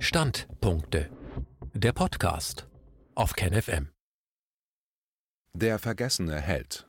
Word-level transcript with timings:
Standpunkte. 0.00 1.10
Der 1.74 1.92
Podcast 1.92 2.68
auf 3.16 3.32
KenFM. 3.34 3.88
Der 5.54 5.80
vergessene 5.80 6.40
Held. 6.40 6.88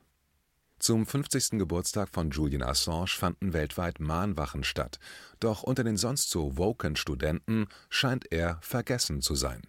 Zum 0.78 1.04
50. 1.04 1.58
Geburtstag 1.58 2.08
von 2.08 2.30
Julian 2.30 2.62
Assange 2.62 3.08
fanden 3.08 3.52
weltweit 3.52 3.98
Mahnwachen 3.98 4.62
statt, 4.62 5.00
doch 5.40 5.64
unter 5.64 5.82
den 5.82 5.96
sonst 5.96 6.30
so 6.30 6.56
woken 6.56 6.94
Studenten 6.94 7.66
scheint 7.88 8.30
er 8.30 8.58
vergessen 8.62 9.22
zu 9.22 9.34
sein. 9.34 9.62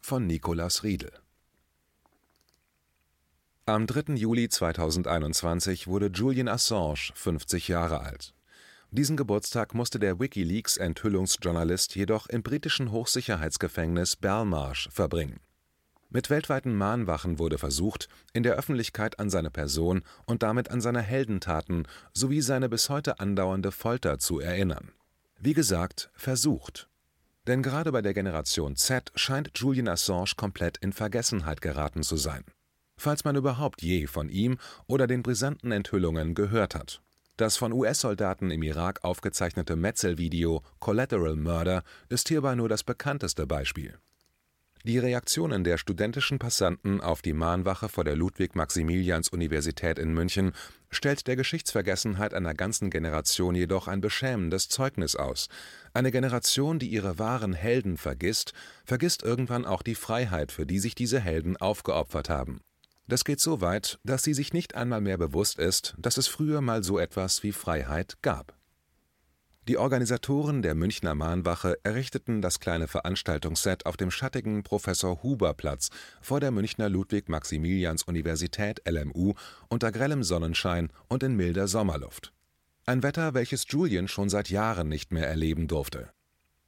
Von 0.00 0.26
Nicolas 0.26 0.82
Riedel. 0.82 1.12
Am 3.64 3.86
3. 3.86 4.14
Juli 4.14 4.48
2021 4.48 5.86
wurde 5.86 6.08
Julian 6.08 6.48
Assange 6.48 7.12
50 7.14 7.68
Jahre 7.68 8.00
alt. 8.00 8.34
Diesen 8.90 9.18
Geburtstag 9.18 9.74
musste 9.74 9.98
der 9.98 10.18
WikiLeaks-Enthüllungsjournalist 10.18 11.94
jedoch 11.94 12.26
im 12.28 12.42
britischen 12.42 12.90
Hochsicherheitsgefängnis 12.90 14.16
Belmarsh 14.16 14.88
verbringen. 14.90 15.40
Mit 16.08 16.30
weltweiten 16.30 16.74
Mahnwachen 16.74 17.38
wurde 17.38 17.58
versucht, 17.58 18.08
in 18.32 18.42
der 18.42 18.54
Öffentlichkeit 18.54 19.18
an 19.18 19.28
seine 19.28 19.50
Person 19.50 20.00
und 20.24 20.42
damit 20.42 20.70
an 20.70 20.80
seine 20.80 21.02
Heldentaten 21.02 21.86
sowie 22.14 22.40
seine 22.40 22.70
bis 22.70 22.88
heute 22.88 23.20
andauernde 23.20 23.72
Folter 23.72 24.18
zu 24.18 24.40
erinnern. 24.40 24.92
Wie 25.38 25.52
gesagt, 25.52 26.10
versucht. 26.14 26.88
Denn 27.46 27.62
gerade 27.62 27.92
bei 27.92 28.00
der 28.00 28.14
Generation 28.14 28.74
Z 28.74 29.12
scheint 29.16 29.50
Julian 29.54 29.88
Assange 29.88 30.32
komplett 30.36 30.78
in 30.78 30.94
Vergessenheit 30.94 31.60
geraten 31.60 32.02
zu 32.02 32.16
sein. 32.16 32.44
Falls 32.96 33.24
man 33.24 33.36
überhaupt 33.36 33.82
je 33.82 34.06
von 34.06 34.30
ihm 34.30 34.56
oder 34.86 35.06
den 35.06 35.22
brisanten 35.22 35.72
Enthüllungen 35.72 36.34
gehört 36.34 36.74
hat. 36.74 37.02
Das 37.38 37.56
von 37.56 37.72
US-Soldaten 37.72 38.50
im 38.50 38.64
Irak 38.64 39.04
aufgezeichnete 39.04 39.76
Metzelvideo 39.76 40.64
Collateral 40.80 41.36
Murder 41.36 41.84
ist 42.08 42.26
hierbei 42.26 42.56
nur 42.56 42.68
das 42.68 42.82
bekannteste 42.82 43.46
Beispiel. 43.46 43.96
Die 44.82 44.98
Reaktionen 44.98 45.62
der 45.62 45.78
studentischen 45.78 46.40
Passanten 46.40 47.00
auf 47.00 47.22
die 47.22 47.34
Mahnwache 47.34 47.88
vor 47.88 48.02
der 48.02 48.16
Ludwig-Maximilians-Universität 48.16 50.00
in 50.00 50.12
München 50.12 50.50
stellt 50.90 51.28
der 51.28 51.36
Geschichtsvergessenheit 51.36 52.34
einer 52.34 52.54
ganzen 52.54 52.90
Generation 52.90 53.54
jedoch 53.54 53.86
ein 53.86 54.00
beschämendes 54.00 54.68
Zeugnis 54.68 55.14
aus. 55.14 55.48
Eine 55.94 56.10
Generation, 56.10 56.80
die 56.80 56.88
ihre 56.88 57.20
wahren 57.20 57.52
Helden 57.52 57.98
vergisst, 57.98 58.52
vergisst 58.84 59.22
irgendwann 59.22 59.64
auch 59.64 59.82
die 59.82 59.94
Freiheit, 59.94 60.50
für 60.50 60.66
die 60.66 60.80
sich 60.80 60.96
diese 60.96 61.20
Helden 61.20 61.56
aufgeopfert 61.56 62.28
haben. 62.28 62.60
Das 63.08 63.24
geht 63.24 63.40
so 63.40 63.62
weit, 63.62 63.98
dass 64.04 64.22
sie 64.22 64.34
sich 64.34 64.52
nicht 64.52 64.74
einmal 64.74 65.00
mehr 65.00 65.16
bewusst 65.16 65.58
ist, 65.58 65.94
dass 65.96 66.18
es 66.18 66.28
früher 66.28 66.60
mal 66.60 66.84
so 66.84 66.98
etwas 66.98 67.42
wie 67.42 67.52
Freiheit 67.52 68.18
gab. 68.20 68.54
Die 69.66 69.78
Organisatoren 69.78 70.60
der 70.60 70.74
Münchner 70.74 71.14
Mahnwache 71.14 71.78
errichteten 71.82 72.42
das 72.42 72.60
kleine 72.60 72.86
Veranstaltungsset 72.86 73.86
auf 73.86 73.96
dem 73.96 74.10
schattigen 74.10 74.62
Professor-Huber-Platz 74.62 75.88
vor 76.20 76.40
der 76.40 76.50
Münchner 76.50 76.90
Ludwig-Maximilians-Universität 76.90 78.82
(LMU) 78.86 79.34
unter 79.68 79.90
grellem 79.90 80.22
Sonnenschein 80.22 80.90
und 81.08 81.22
in 81.22 81.34
milder 81.34 81.66
Sommerluft. 81.66 82.32
Ein 82.84 83.02
Wetter, 83.02 83.34
welches 83.34 83.64
Julian 83.68 84.08
schon 84.08 84.28
seit 84.28 84.48
Jahren 84.48 84.88
nicht 84.88 85.12
mehr 85.12 85.28
erleben 85.28 85.66
durfte 85.66 86.10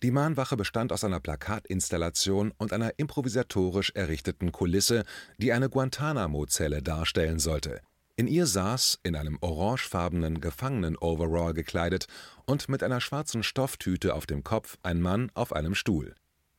die 0.03 0.11
Mahnwache 0.11 0.57
bestand 0.57 0.93
aus 0.93 1.05
einer 1.05 1.21
Plakatinstallation 1.21 2.53
und 2.57 2.73
einer 2.73 2.99
improvisatorisch 2.99 3.93
errichteten 3.95 4.51
Kulisse, 4.51 5.05
die 5.39 5.53
eine 5.53 5.69
Guantanamo-Zelle 5.69 6.83
darstellen 6.83 7.39
sollte. 7.39 7.81
In 8.17 8.27
ihr 8.27 8.47
saß, 8.47 9.01
in 9.03 9.15
einem 9.15 9.39
orangefarbenen 9.41 10.41
Gefangenen-Overall 10.41 11.55
gekleidet 11.55 12.07
und 12.47 12.69
mit 12.69 12.83
einer 12.83 13.01
schwarzen 13.01 13.43
Stofftüte 13.43 14.15
auf 14.15 14.27
dem 14.27 14.43
Kopf, 14.43 14.79
ein 14.83 15.01
Mann 15.01 15.31
auf 15.35 15.53
einem 15.53 15.75
Stuhl. 15.75 16.15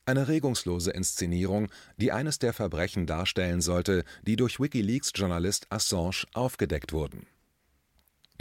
Eine 0.05 0.27
regungslose 0.27 0.91
Inszenierung, 0.91 1.67
die 1.97 2.11
eines 2.11 2.39
der 2.39 2.53
Verbrechen 2.53 3.05
darstellen 3.05 3.61
sollte, 3.61 4.03
die 4.23 4.35
durch 4.35 4.59
WikiLeaks-Journalist 4.59 5.67
Assange 5.69 6.25
aufgedeckt 6.33 6.93
wurden 6.93 7.25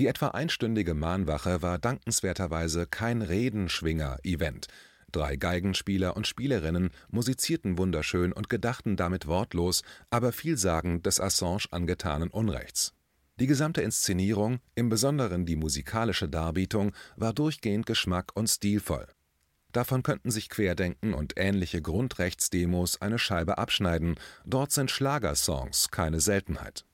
die 0.00 0.06
etwa 0.06 0.28
einstündige 0.28 0.94
Mahnwache 0.94 1.60
war 1.60 1.78
dankenswerterweise 1.78 2.86
kein 2.86 3.20
Redenschwinger-Event. 3.20 4.66
Drei 5.12 5.36
Geigenspieler 5.36 6.16
und 6.16 6.26
Spielerinnen 6.26 6.90
musizierten 7.08 7.78
wunderschön 7.78 8.32
und 8.32 8.48
gedachten 8.48 8.96
damit 8.96 9.26
wortlos, 9.26 9.82
aber 10.10 10.32
vielsagend 10.32 11.06
des 11.06 11.20
Assange 11.20 11.66
angetanen 11.70 12.30
Unrechts. 12.30 12.94
Die 13.40 13.46
gesamte 13.46 13.80
Inszenierung, 13.80 14.60
im 14.74 14.88
Besonderen 14.88 15.46
die 15.46 15.56
musikalische 15.56 16.28
Darbietung, 16.28 16.92
war 17.16 17.32
durchgehend 17.32 17.86
Geschmack 17.86 18.32
und 18.34 18.48
stilvoll. 18.48 19.06
Davon 19.72 20.02
könnten 20.02 20.30
sich 20.30 20.48
Querdenken 20.48 21.14
und 21.14 21.34
ähnliche 21.36 21.80
Grundrechtsdemos 21.80 23.00
eine 23.00 23.18
Scheibe 23.18 23.58
abschneiden, 23.58 24.16
dort 24.44 24.72
sind 24.72 24.90
Schlagersongs 24.90 25.90
keine 25.90 26.20
Seltenheit. 26.20 26.84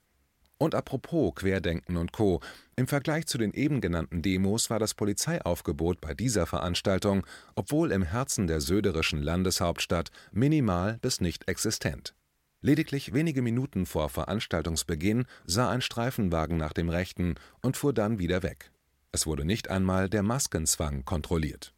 Und 0.59 0.75
apropos 0.75 1.34
Querdenken 1.34 1.97
und 1.97 2.12
Co. 2.12 2.41
Im 2.77 2.87
Vergleich 2.87 3.27
zu 3.27 3.37
den 3.37 3.53
eben 3.53 3.81
genannten 3.81 4.22
Demos 4.22 4.71
war 4.71 4.78
das 4.78 4.94
Polizeiaufgebot 4.94 6.00
bei 6.00 6.15
dieser 6.15 6.47
Veranstaltung, 6.47 7.27
obwohl 7.55 7.93
im 7.93 8.03
Herzen 8.03 8.47
der 8.47 8.61
söderischen 8.61 9.22
Landeshauptstadt, 9.22 10.11
minimal 10.33 10.99
bis 11.03 11.21
nicht 11.21 11.49
existent. 11.49 12.15
Lediglich 12.62 13.12
wenige 13.12 13.43
Minuten 13.43 13.84
vor 13.84 14.09
Veranstaltungsbeginn 14.09 15.27
sah 15.45 15.71
ein 15.71 15.83
Streifenwagen 15.83 16.56
nach 16.56 16.72
dem 16.72 16.89
Rechten 16.89 17.34
und 17.61 17.77
fuhr 17.77 17.93
dann 17.93 18.19
wieder 18.19 18.43
weg. 18.43 18.71
Es 19.12 19.27
wurde 19.27 19.45
nicht 19.45 19.69
einmal 19.69 20.09
der 20.09 20.22
Maskenzwang 20.22 21.05
kontrolliert 21.05 21.76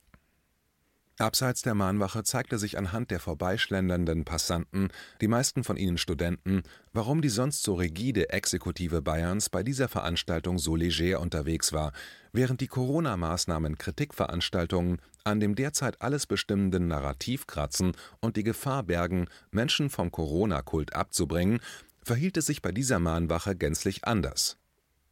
Abseits 1.20 1.62
der 1.62 1.74
Mahnwache 1.74 2.22
zeigte 2.22 2.58
sich 2.58 2.78
anhand 2.78 3.10
der 3.10 3.18
vorbeischlendernden 3.18 4.24
Passanten, 4.24 4.88
die 5.20 5.26
meisten 5.26 5.64
von 5.64 5.76
ihnen 5.76 5.98
Studenten, 5.98 6.62
warum 6.92 7.22
die 7.22 7.28
sonst 7.28 7.64
so 7.64 7.74
rigide 7.74 8.30
Exekutive 8.30 9.02
Bayerns 9.02 9.48
bei 9.48 9.64
dieser 9.64 9.88
Veranstaltung 9.88 10.58
so 10.58 10.76
leger 10.76 11.20
unterwegs 11.20 11.72
war, 11.72 11.92
während 12.32 12.60
die 12.60 12.68
Corona-Maßnahmen 12.68 13.78
Kritikveranstaltungen 13.78 15.00
an 15.24 15.40
dem 15.40 15.56
derzeit 15.56 16.00
alles 16.00 16.26
bestimmenden 16.26 16.86
Narrativ 16.86 17.48
kratzen 17.48 17.92
und 18.20 18.36
die 18.36 18.44
Gefahr 18.44 18.84
bergen, 18.84 19.26
Menschen 19.50 19.90
vom 19.90 20.12
Corona-Kult 20.12 20.94
abzubringen, 20.94 21.58
verhielt 22.02 22.36
es 22.36 22.46
sich 22.46 22.62
bei 22.62 22.70
dieser 22.70 23.00
Mahnwache 23.00 23.56
gänzlich 23.56 24.04
anders. 24.04 24.56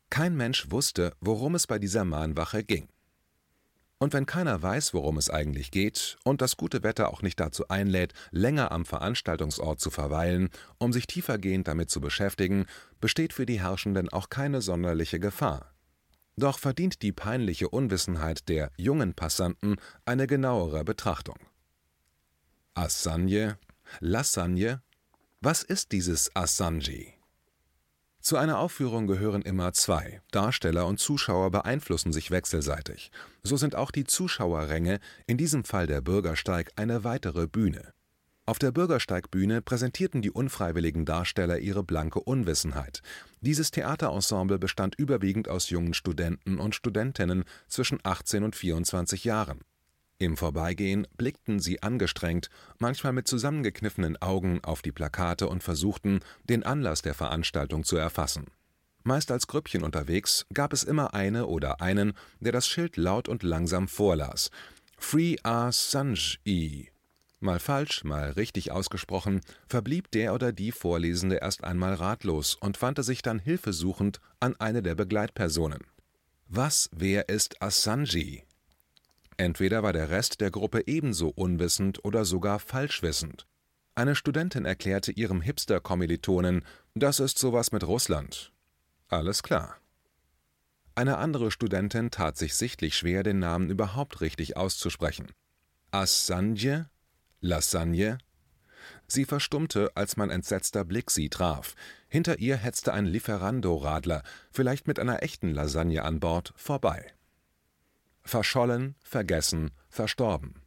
Kein 0.09 0.37
Mensch 0.37 0.71
wusste, 0.71 1.13
worum 1.21 1.57
es 1.57 1.67
bei 1.67 1.81
dieser 1.81 2.05
Mahnwache 2.05 2.63
ging. 2.63 2.89
Und 3.99 4.13
wenn 4.13 4.27
keiner 4.27 4.63
weiß, 4.63 4.93
worum 4.93 5.17
es 5.17 5.31
eigentlich 5.31 5.71
geht 5.71 6.19
und 6.23 6.43
das 6.43 6.59
gute 6.59 6.83
Wetter 6.83 7.09
auch 7.09 7.23
nicht 7.23 7.41
dazu 7.41 7.69
einlädt, 7.69 8.13
länger 8.31 8.71
am 8.71 8.85
Veranstaltungsort 8.85 9.81
zu 9.81 9.91
verweilen, 9.91 10.51
um 10.79 10.93
sich 10.93 11.07
tiefergehend 11.07 11.67
damit 11.67 11.91
zu 11.91 12.01
beschäftigen, 12.03 12.67
besteht 13.01 13.33
für 13.33 13.47
die 13.47 13.61
Herrschenden 13.61 14.11
auch 14.11 14.29
keine 14.29 14.61
sonderliche 14.61 15.19
Gefahr. 15.19 15.73
Doch 16.37 16.59
verdient 16.59 17.01
die 17.01 17.13
peinliche 17.13 17.71
Unwissenheit 17.71 18.51
der 18.51 18.71
jungen 18.77 19.15
Passanten 19.15 19.77
eine 20.05 20.27
genauere 20.27 20.85
Betrachtung. 20.85 21.39
Assange? 22.75 23.59
Lassagne? 24.01 24.83
Was 25.41 25.63
ist 25.63 25.93
dieses 25.93 26.35
Assange? 26.37 27.16
Zu 28.27 28.39
einer 28.39 28.59
Aufführung 28.59 29.07
gehören 29.07 29.43
immer 29.43 29.73
zwei. 29.73 30.21
Darsteller 30.33 30.89
und 30.89 30.99
Zuschauer 30.99 31.53
beeinflussen 31.53 32.13
sich 32.13 32.33
wechselseitig. 32.33 33.13
So 33.45 33.57
sind 33.57 33.77
auch 33.77 33.93
die 33.93 34.03
Zuschauerränge, 34.03 34.99
in 35.29 35.39
diesem 35.39 35.63
Fall 35.63 35.87
der 35.87 36.01
Bürgersteig, 36.01 36.73
eine 36.75 37.05
weitere 37.05 37.47
Bühne. 37.47 37.93
Auf 38.45 38.59
der 38.59 38.73
Bürgersteigbühne 38.73 39.63
präsentierten 39.63 40.23
die 40.23 40.33
unfreiwilligen 40.33 41.05
Darsteller 41.05 41.61
ihre 41.61 41.85
blanke 41.85 42.19
Unwissenheit. 42.19 43.01
Dieses 43.43 43.71
Theaterensemble 43.71 44.59
bestand 44.59 44.97
überwiegend 44.97 45.49
aus 45.49 45.71
jungen 45.71 45.95
Studenten 45.95 46.59
und 46.59 46.75
Studentinnen 46.75 47.45
zwischen 47.69 48.01
18 48.03 48.43
und 48.43 48.57
24 48.57 49.23
Jahren. 49.23 49.61
Im 50.19 50.39
Vorbeigehen 50.39 51.07
blickten 51.19 51.61
sie 51.61 51.83
angestrengt, 51.83 52.49
manchmal 52.79 53.13
mit 53.13 53.29
zusammengekniffenen 53.29 54.21
Augen 54.23 54.65
auf 54.65 54.81
die 54.81 54.93
Plakate 54.93 55.47
und 55.49 55.63
versuchten, 55.63 56.21
den 56.45 56.63
Anlass 56.63 57.03
der 57.03 57.13
Veranstaltung 57.13 57.85
zu 57.85 57.97
erfassen. 57.97 58.47
Meist 59.03 59.31
als 59.31 59.47
Grüppchen 59.47 59.85
unterwegs 59.85 60.47
gab 60.55 60.73
es 60.73 60.85
immer 60.85 61.13
eine 61.15 61.47
oder 61.47 61.81
einen, 61.81 62.15
der 62.41 62.53
das 62.53 62.67
Schild 62.67 62.97
laut 62.97 63.29
und 63.29 63.43
langsam 63.43 63.89
vorlas. 63.89 64.51
Free 64.97 65.37
Assange. 65.43 66.89
Mal 67.39 67.61
falsch, 67.61 68.03
mal 68.03 68.31
richtig 68.31 68.73
ausgesprochen, 68.73 69.43
verblieb 69.69 70.11
der 70.13 70.33
oder 70.33 70.53
die 70.53 70.73
Vorlesende 70.73 71.37
erst 71.37 71.63
einmal 71.63 71.93
ratlos 71.93 72.55
und 72.55 72.81
wandte 72.81 73.03
sich 73.03 73.21
dann 73.21 73.39
hilfesuchend 73.39 74.21
an 74.41 74.57
eine 74.59 74.83
der 74.83 74.95
Begleitpersonen. 74.95 75.85
Was, 76.49 76.89
wer 76.93 77.29
ist 77.29 77.61
Assange? 77.61 78.46
Entweder 79.37 79.83
war 79.83 79.93
der 79.93 80.11
Rest 80.11 80.41
der 80.41 80.51
Gruppe 80.51 80.85
ebenso 80.87 81.29
unwissend 81.29 82.05
oder 82.05 82.25
sogar 82.25 82.59
falschwissend. 82.59 83.47
Eine 83.95 84.15
Studentin 84.15 84.65
erklärte 84.65 85.13
ihrem 85.13 85.41
Hipster-Kommilitonen, 85.41 86.65
das 86.95 87.21
ist 87.21 87.39
sowas 87.39 87.73
mit 87.73 87.87
Russland. 87.87 88.53
Alles 89.09 89.43
klar. 89.43 89.77
Eine 90.95 91.19
andere 91.19 91.51
Studentin 91.51 92.11
tat 92.11 92.37
sich 92.39 92.55
sichtlich 92.55 92.97
schwer, 92.97 93.23
den 93.23 93.39
Namen 93.39 93.71
überhaupt 93.71 94.21
richtig 94.21 94.57
auszusprechen. 94.57 95.27
Assange? 95.91 96.89
Lasagne? 97.41 98.19
Sie 99.07 99.25
verstummte, 99.25 99.91
als 99.95 100.17
mein 100.17 100.31
entsetzter 100.31 100.85
Blick 100.85 101.11
sie 101.11 101.29
traf. 101.29 101.75
Hinter 102.09 102.39
ihr 102.39 102.57
hetzte 102.57 102.93
ein 102.93 103.07
Lieferando-Radler, 103.07 104.23
vielleicht 104.51 104.89
mit 104.89 104.99
einer 104.99 105.23
echten 105.23 105.53
Lasagne 105.53 106.03
an 106.03 106.21
Bord, 106.21 106.53
vorbei. 106.57 107.16
Verschollen, 108.27 108.97
vergessen, 109.05 109.71
verstorben. 109.89 110.61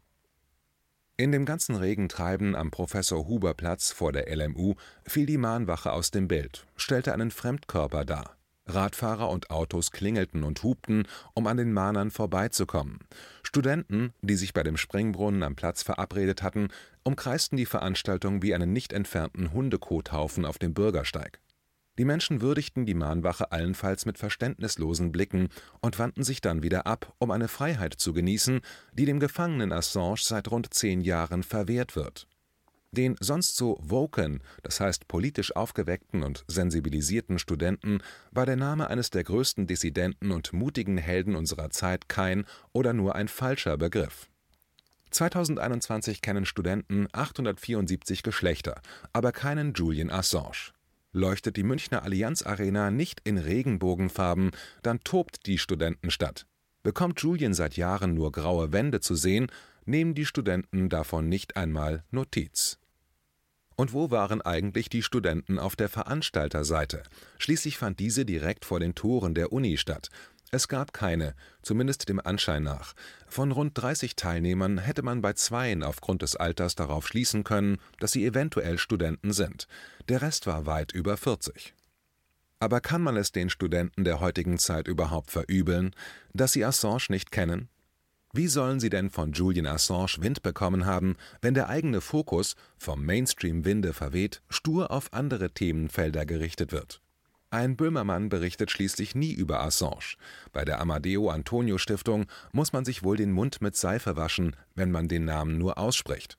In 1.18 1.34
dem 1.34 1.46
ganzen 1.46 1.76
Regentreiben 1.76 2.56
am 2.56 2.72
Professor-Huber-Platz 2.72 3.92
vor 3.92 4.14
der 4.14 4.34
LMU 4.34 4.76
fiel 5.06 5.26
die 5.26 5.38
Mahnwache 5.38 5.92
aus 5.92 6.10
dem 6.10 6.30
Bild, 6.30 6.66
stellte 6.78 7.14
einen 7.14 7.32
Fremdkörper 7.32 8.06
dar. 8.06 8.38
Radfahrer 8.66 9.30
und 9.30 9.50
Autos 9.50 9.92
klingelten 9.92 10.44
und 10.44 10.64
hupten, 10.64 11.04
um 11.34 11.48
an 11.48 11.58
den 11.58 11.74
Mahnern 11.74 12.12
vorbeizukommen. 12.12 13.00
Studenten, 13.44 14.14
die 14.22 14.36
sich 14.36 14.54
bei 14.54 14.64
dem 14.64 14.78
Springbrunnen 14.78 15.44
am 15.44 15.58
Platz 15.58 15.84
verabredet 15.84 16.42
hatten, 16.42 16.70
umkreisten 17.04 17.58
die 17.58 17.66
Veranstaltung 17.66 18.42
wie 18.42 18.56
einen 18.56 18.72
nicht 18.72 18.94
entfernten 18.94 19.52
Hundekothaufen 19.52 20.46
auf 20.46 20.60
dem 20.60 20.74
Bürgersteig. 20.74 21.42
Die 22.00 22.06
Menschen 22.06 22.40
würdigten 22.40 22.86
die 22.86 22.94
Mahnwache 22.94 23.52
allenfalls 23.52 24.06
mit 24.06 24.18
verständnislosen 24.18 25.12
Blicken 25.12 25.50
und 25.82 26.00
wandten 26.00 26.24
sich 26.24 26.40
dann 26.40 26.64
wieder 26.64 26.88
ab, 26.88 27.14
um 27.20 27.30
eine 27.30 27.50
Freiheit 27.50 27.94
zu 27.94 28.14
genießen, 28.14 28.62
die 28.94 29.04
dem 29.04 29.20
Gefangenen 29.20 29.74
Assange 29.74 30.22
seit 30.22 30.50
rund 30.50 30.74
zehn 30.74 31.02
Jahren 31.02 31.44
verwehrt 31.44 31.98
wird. 31.98 32.26
Den 32.94 33.18
sonst 33.20 33.58
so 33.58 33.78
woken, 33.82 34.42
das 34.64 34.80
heißt 34.80 35.10
politisch 35.10 35.54
aufgeweckten 35.58 36.24
und 36.24 36.46
sensibilisierten 36.48 37.38
Studenten 37.38 38.00
war 38.32 38.46
der 38.46 38.56
Name 38.56 38.88
eines 38.88 39.10
der 39.10 39.26
größten 39.26 39.68
Dissidenten 39.68 40.32
und 40.32 40.54
mutigen 40.54 40.98
Helden 40.98 41.36
unserer 41.36 41.70
Zeit 41.70 42.08
kein 42.08 42.46
oder 42.72 42.94
nur 42.94 43.16
ein 43.16 43.28
falscher 43.28 43.76
Begriff. 43.76 44.30
2021 45.12 46.22
kennen 46.22 46.46
Studenten 46.46 47.08
874 47.12 48.24
Geschlechter, 48.24 48.82
aber 49.12 49.34
keinen 49.34 49.74
Julian 49.74 50.10
Assange. 50.10 50.72
Leuchtet 51.12 51.58
die 51.58 51.64
Münchner 51.64 52.04
Allianz 52.04 52.44
Arena 52.44 52.92
nicht 52.92 53.22
in 53.24 53.38
Regenbogenfarben, 53.38 54.52
dann 54.84 55.00
tobt 55.04 55.48
die 55.48 55.58
Studentenstadt. 55.58 56.46
Bekommt 56.84 57.20
Julian 57.22 57.54
seit 57.54 57.78
Jahren 57.78 58.14
nur 58.14 58.32
graue 58.32 58.72
Wände 58.72 59.02
zu 59.02 59.16
sehen, 59.16 59.52
nehmen 59.86 60.14
die 60.14 60.26
Studenten 60.26 60.88
davon 60.88 61.28
nicht 61.28 61.58
einmal 61.58 62.04
Notiz. 62.12 62.78
Und 63.76 63.94
wo 63.94 64.12
waren 64.12 64.42
eigentlich 64.42 64.90
die 64.90 65.04
Studenten 65.04 65.58
auf 65.58 65.76
der 65.76 65.90
Veranstalterseite? 65.90 67.04
Schließlich 67.38 67.78
fand 67.78 68.00
diese 68.00 68.26
direkt 68.26 68.66
vor 68.66 68.80
den 68.80 68.94
Toren 68.94 69.34
der 69.34 69.52
Uni 69.52 69.78
statt. 69.78 70.10
Es 70.52 70.68
gab 70.68 70.94
keine, 70.94 71.36
zumindest 71.62 72.10
dem 72.10 72.20
Anschein 72.20 72.64
nach. 72.64 72.96
Von 73.28 73.52
rund 73.52 73.78
30 73.78 74.16
Teilnehmern 74.16 74.80
hätte 74.80 75.04
man 75.04 75.22
bei 75.22 75.34
zweien 75.34 75.84
aufgrund 75.84 76.24
des 76.24 76.36
Alters 76.36 76.74
darauf 76.76 77.08
schließen 77.08 77.44
können, 77.44 77.78
dass 78.00 78.14
sie 78.14 78.26
eventuell 78.26 78.80
Studenten 78.80 79.32
sind. 79.32 79.68
Der 80.08 80.24
Rest 80.24 80.48
war 80.48 80.66
weit 80.66 80.92
über 80.92 81.18
40. 81.18 81.76
Aber 82.60 82.82
kann 82.82 83.02
man 83.02 83.16
es 83.16 83.32
den 83.32 83.50
Studenten 83.50 84.04
der 84.04 84.20
heutigen 84.20 84.58
Zeit 84.58 84.88
überhaupt 84.88 85.32
verübeln, 85.32 85.92
dass 86.34 86.54
sie 86.54 86.66
Assange 86.66 87.06
nicht 87.10 87.32
kennen? 87.32 87.70
Wie 88.34 88.48
sollen 88.48 88.80
sie 88.80 88.90
denn 88.90 89.10
von 89.10 89.32
Julian 89.34 89.66
Assange 89.66 90.18
Wind 90.20 90.44
bekommen 90.44 90.86
haben, 90.86 91.16
wenn 91.42 91.54
der 91.54 91.70
eigene 91.70 92.02
Fokus, 92.02 92.56
vom 92.78 93.06
Mainstream-Winde 93.06 93.94
verweht, 93.94 94.42
stur 94.50 94.92
auf 94.92 95.14
andere 95.14 95.52
Themenfelder 95.52 96.26
gerichtet 96.26 96.72
wird? 96.72 97.02
Ein 97.52 97.76
Böhmermann 97.76 98.30
berichtet 98.30 98.70
schließlich 98.70 99.16
nie 99.16 99.32
über 99.32 99.62
Assange. 99.62 100.18
Bei 100.54 100.66
der 100.66 100.80
Amadeo 100.80 101.32
Antonio 101.32 101.80
Stiftung 101.80 102.28
muss 102.52 102.74
man 102.74 102.86
sich 102.86 103.02
wohl 103.02 103.18
den 103.18 103.32
Mund 103.32 103.60
mit 103.60 103.76
Seife 103.76 104.16
waschen, 104.16 104.56
wenn 104.76 104.92
man 104.92 105.08
den 105.08 105.26
Namen 105.26 105.58
nur 105.58 105.80
ausspricht. 105.80 106.38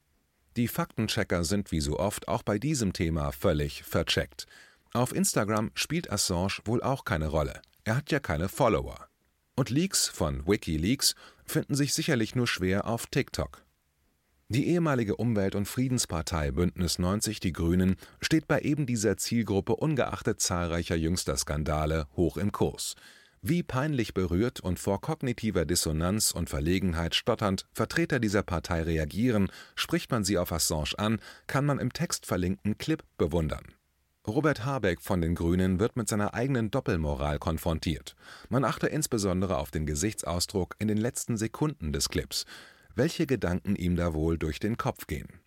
Die 0.57 0.69
Faktenchecker 0.69 1.43
sind 1.43 1.73
wie 1.73 1.81
so 1.81 1.99
oft 1.99 2.29
auch 2.29 2.45
bei 2.45 2.61
diesem 2.61 2.93
Thema 2.93 3.33
völlig 3.33 3.83
vercheckt. 3.83 4.47
Auf 4.93 5.13
Instagram 5.13 5.73
spielt 5.75 6.13
Assange 6.13 6.61
wohl 6.65 6.81
auch 6.81 7.05
keine 7.05 7.27
Rolle. 7.27 7.61
Er 7.83 7.97
hat 7.97 8.13
ja 8.13 8.21
keine 8.21 8.49
Follower. 8.49 9.09
Und 9.57 9.71
Leaks 9.71 10.07
von 10.07 10.47
Wikileaks 10.47 11.17
finden 11.45 11.75
sich 11.75 11.93
sicherlich 11.93 12.37
nur 12.37 12.47
schwer 12.47 12.87
auf 12.87 13.07
TikTok. 13.07 13.65
Die 14.53 14.67
ehemalige 14.67 15.15
Umwelt- 15.15 15.55
und 15.55 15.69
Friedenspartei 15.69 16.51
Bündnis 16.51 16.99
90 16.99 17.39
Die 17.39 17.53
Grünen 17.53 17.95
steht 18.21 18.49
bei 18.49 18.63
eben 18.63 18.85
dieser 18.85 19.17
Zielgruppe 19.17 19.77
ungeachtet 19.77 20.41
zahlreicher 20.41 20.97
jüngster 20.97 21.37
Skandale 21.37 22.09
hoch 22.17 22.37
im 22.37 22.51
Kurs. 22.51 22.97
Wie 23.43 23.63
peinlich 23.63 24.13
berührt 24.13 24.59
und 24.59 24.81
vor 24.81 25.01
kognitiver 25.01 25.65
Dissonanz 25.65 26.33
und 26.33 26.51
Verlegenheit 26.51 27.15
stotternd 27.15 27.65
Vertreter 27.73 28.19
dieser 28.19 28.43
Partei 28.43 28.83
reagieren, 28.83 29.53
spricht 29.77 30.11
man 30.11 30.25
sie 30.25 30.37
auf 30.37 30.51
Assange 30.51 30.99
an, 30.99 31.21
kann 31.47 31.65
man 31.65 31.79
im 31.79 31.93
Text 31.93 32.27
verlinkten 32.27 32.77
Clip 32.77 33.05
bewundern. 33.19 33.77
Robert 34.27 34.65
Habeck 34.65 35.01
von 35.01 35.21
den 35.21 35.37
Grünen 35.37 35.79
wird 35.79 35.95
mit 35.95 36.09
seiner 36.09 36.35
eigenen 36.35 36.73
Doppelmoral 36.73 37.39
konfrontiert. 37.39 38.17
Man 38.49 38.65
achte 38.65 38.89
insbesondere 38.89 39.59
auf 39.59 39.71
den 39.71 39.87
Gesichtsausdruck 39.87 40.75
in 40.81 40.89
den 40.89 40.99
letzten 40.99 41.37
Sekunden 41.37 41.93
des 41.93 42.09
Clips 42.09 42.47
welche 42.95 43.27
Gedanken 43.27 43.77
ihm 43.77 43.97
da 43.97 44.15
wohl 44.15 44.39
durch 44.39 44.59
den 44.59 44.77
Kopf 44.77 45.07
gehen. 45.07 45.41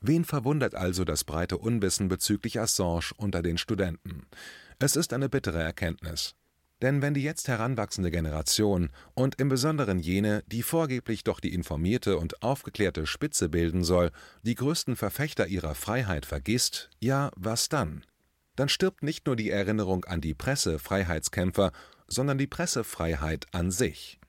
Wen 0.00 0.24
verwundert 0.24 0.74
also 0.74 1.04
das 1.04 1.24
breite 1.24 1.58
Unwissen 1.58 2.08
bezüglich 2.08 2.60
Assange 2.60 3.12
unter 3.16 3.42
den 3.42 3.58
Studenten? 3.58 4.26
Es 4.78 4.94
ist 4.94 5.12
eine 5.12 5.28
bittere 5.28 5.62
Erkenntnis. 5.62 6.34
Denn 6.82 7.00
wenn 7.00 7.14
die 7.14 7.22
jetzt 7.22 7.48
heranwachsende 7.48 8.10
Generation 8.10 8.90
und 9.14 9.40
im 9.40 9.48
Besonderen 9.48 9.98
jene, 9.98 10.44
die 10.46 10.62
vorgeblich 10.62 11.24
doch 11.24 11.40
die 11.40 11.54
informierte 11.54 12.18
und 12.18 12.42
aufgeklärte 12.42 13.06
Spitze 13.06 13.48
bilden 13.48 13.82
soll, 13.82 14.10
die 14.42 14.54
größten 14.54 14.94
Verfechter 14.94 15.46
ihrer 15.46 15.74
Freiheit 15.74 16.26
vergisst, 16.26 16.90
ja, 17.00 17.30
was 17.34 17.70
dann? 17.70 18.04
Dann 18.56 18.68
stirbt 18.68 19.02
nicht 19.02 19.26
nur 19.26 19.36
die 19.36 19.50
Erinnerung 19.50 20.04
an 20.04 20.20
die 20.20 20.34
Pressefreiheitskämpfer, 20.34 21.72
sondern 22.08 22.36
die 22.36 22.46
Pressefreiheit 22.46 23.46
an 23.52 23.70
sich. 23.70 24.20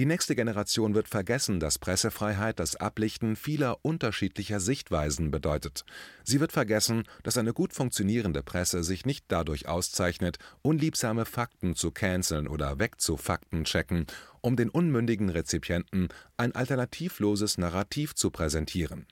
Die 0.00 0.06
nächste 0.06 0.34
Generation 0.34 0.94
wird 0.94 1.08
vergessen, 1.08 1.60
dass 1.60 1.78
Pressefreiheit 1.78 2.58
das 2.58 2.74
Ablichten 2.74 3.36
vieler 3.36 3.84
unterschiedlicher 3.84 4.58
Sichtweisen 4.58 5.30
bedeutet. 5.30 5.84
Sie 6.24 6.40
wird 6.40 6.52
vergessen, 6.52 7.02
dass 7.22 7.36
eine 7.36 7.52
gut 7.52 7.74
funktionierende 7.74 8.42
Presse 8.42 8.82
sich 8.82 9.04
nicht 9.04 9.26
dadurch 9.28 9.68
auszeichnet, 9.68 10.38
unliebsame 10.62 11.26
Fakten 11.26 11.74
zu 11.74 11.90
canceln 11.90 12.48
oder 12.48 12.78
wegzufaktenchecken, 12.78 14.06
um 14.40 14.56
den 14.56 14.70
unmündigen 14.70 15.28
Rezipienten 15.28 16.08
ein 16.38 16.54
alternativloses 16.54 17.58
Narrativ 17.58 18.14
zu 18.14 18.30
präsentieren 18.30 19.06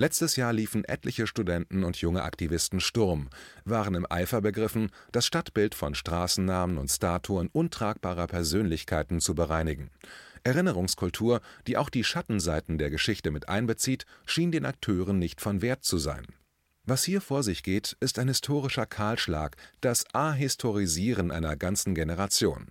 Letztes 0.00 0.36
Jahr 0.36 0.52
liefen 0.52 0.84
etliche 0.84 1.26
Studenten 1.26 1.82
und 1.82 1.96
junge 1.96 2.22
Aktivisten 2.22 2.78
Sturm, 2.78 3.30
waren 3.64 3.96
im 3.96 4.06
Eifer 4.08 4.40
begriffen, 4.40 4.92
das 5.10 5.26
Stadtbild 5.26 5.74
von 5.74 5.96
Straßennamen 5.96 6.78
und 6.78 6.88
Statuen 6.88 7.48
untragbarer 7.52 8.28
Persönlichkeiten 8.28 9.20
zu 9.20 9.34
bereinigen. 9.34 9.90
Erinnerungskultur, 10.44 11.40
die 11.66 11.76
auch 11.76 11.90
die 11.90 12.04
Schattenseiten 12.04 12.78
der 12.78 12.90
Geschichte 12.90 13.32
mit 13.32 13.48
einbezieht, 13.48 14.06
schien 14.24 14.52
den 14.52 14.66
Akteuren 14.66 15.18
nicht 15.18 15.40
von 15.40 15.62
Wert 15.62 15.82
zu 15.82 15.98
sein. 15.98 16.28
Was 16.84 17.02
hier 17.02 17.20
vor 17.20 17.42
sich 17.42 17.64
geht, 17.64 17.96
ist 17.98 18.20
ein 18.20 18.28
historischer 18.28 18.86
Kahlschlag, 18.86 19.56
das 19.80 20.04
Ahistorisieren 20.14 21.32
einer 21.32 21.56
ganzen 21.56 21.96
Generation. 21.96 22.68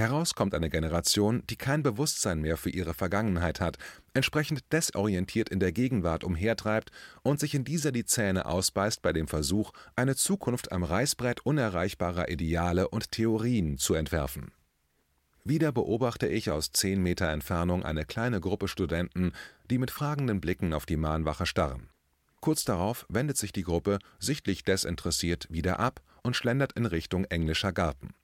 Heraus 0.00 0.34
kommt 0.34 0.54
eine 0.54 0.70
Generation, 0.70 1.42
die 1.50 1.56
kein 1.56 1.82
Bewusstsein 1.82 2.40
mehr 2.40 2.56
für 2.56 2.70
ihre 2.70 2.94
Vergangenheit 2.94 3.60
hat, 3.60 3.76
entsprechend 4.14 4.64
desorientiert 4.72 5.50
in 5.50 5.60
der 5.60 5.72
Gegenwart 5.72 6.24
umhertreibt 6.24 6.90
und 7.22 7.38
sich 7.38 7.54
in 7.54 7.64
dieser 7.64 7.92
die 7.92 8.06
Zähne 8.06 8.46
ausbeißt 8.46 9.02
bei 9.02 9.12
dem 9.12 9.28
Versuch, 9.28 9.72
eine 9.96 10.16
Zukunft 10.16 10.72
am 10.72 10.84
Reißbrett 10.84 11.44
unerreichbarer 11.44 12.30
Ideale 12.30 12.88
und 12.88 13.12
Theorien 13.12 13.76
zu 13.76 13.92
entwerfen. 13.92 14.52
Wieder 15.44 15.70
beobachte 15.70 16.26
ich 16.26 16.50
aus 16.50 16.72
zehn 16.72 17.02
Meter 17.02 17.28
Entfernung 17.28 17.84
eine 17.84 18.06
kleine 18.06 18.40
Gruppe 18.40 18.68
Studenten, 18.68 19.32
die 19.70 19.76
mit 19.76 19.90
fragenden 19.90 20.40
Blicken 20.40 20.72
auf 20.72 20.86
die 20.86 20.96
Mahnwache 20.96 21.44
starren. 21.44 21.90
Kurz 22.40 22.64
darauf 22.64 23.04
wendet 23.10 23.36
sich 23.36 23.52
die 23.52 23.64
Gruppe, 23.64 23.98
sichtlich 24.18 24.64
desinteressiert, 24.64 25.46
wieder 25.50 25.78
ab 25.78 26.00
und 26.22 26.36
schlendert 26.36 26.72
in 26.72 26.86
Richtung 26.86 27.26
englischer 27.26 27.72
Garten. 27.72 28.14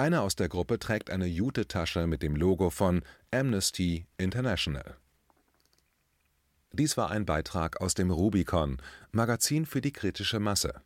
Einer 0.00 0.22
aus 0.22 0.34
der 0.34 0.48
Gruppe 0.48 0.78
trägt 0.78 1.10
eine 1.10 1.26
Jute-Tasche 1.26 2.06
mit 2.06 2.22
dem 2.22 2.34
Logo 2.34 2.70
von 2.70 3.02
Amnesty 3.30 4.06
International. 4.16 4.96
Dies 6.72 6.96
war 6.96 7.10
ein 7.10 7.26
Beitrag 7.26 7.82
aus 7.82 7.92
dem 7.92 8.10
Rubicon, 8.10 8.78
Magazin 9.12 9.66
für 9.66 9.82
die 9.82 9.92
kritische 9.92 10.40
Masse. 10.40 10.80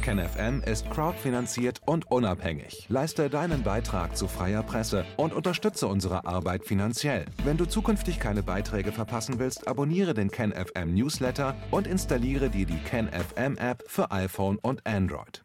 KenFM 0.00 0.62
ist 0.62 0.88
crowdfinanziert 0.88 1.82
und 1.84 2.10
unabhängig. 2.10 2.86
Leiste 2.88 3.28
deinen 3.28 3.62
Beitrag 3.62 4.16
zu 4.16 4.26
freier 4.26 4.62
Presse 4.62 5.04
und 5.18 5.34
unterstütze 5.34 5.86
unsere 5.86 6.24
Arbeit 6.24 6.64
finanziell. 6.64 7.26
Wenn 7.44 7.58
du 7.58 7.66
zukünftig 7.66 8.18
keine 8.18 8.42
Beiträge 8.42 8.90
verpassen 8.90 9.38
willst, 9.38 9.68
abonniere 9.68 10.14
den 10.14 10.30
KenFM 10.30 10.94
Newsletter 10.94 11.56
und 11.70 11.86
installiere 11.86 12.48
dir 12.48 12.64
die 12.64 12.82
KenFM 12.84 13.58
App 13.58 13.84
für 13.86 14.10
iPhone 14.10 14.56
und 14.56 14.86
Android. 14.86 15.44